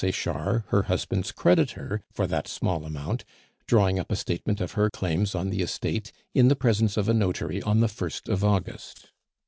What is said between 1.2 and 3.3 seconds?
creditor for that small amount,